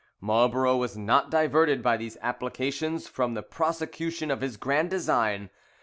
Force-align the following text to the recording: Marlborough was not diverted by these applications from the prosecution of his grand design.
Marlborough 0.19 0.77
was 0.77 0.97
not 0.97 1.29
diverted 1.29 1.83
by 1.83 1.95
these 1.95 2.17
applications 2.23 3.07
from 3.07 3.35
the 3.35 3.43
prosecution 3.43 4.31
of 4.31 4.41
his 4.41 4.57
grand 4.57 4.89
design. 4.89 5.51